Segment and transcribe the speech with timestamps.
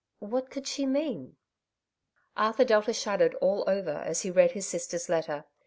[0.17, 1.23] What could she mean?
[1.27, 1.31] ^^
[2.35, 5.45] Arthur Delta shuddered all over as he read his sister's letter.